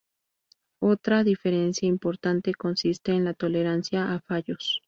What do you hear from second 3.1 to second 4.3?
en la tolerancia a